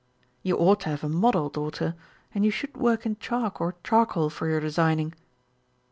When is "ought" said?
0.57-0.79